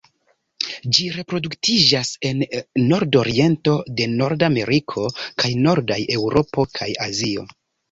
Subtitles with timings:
[0.97, 2.41] Ĝi reproduktiĝas en
[2.93, 5.07] nordoriento de Norda Ameriko,
[5.45, 7.49] kaj nordaj Eŭropo kaj Azio.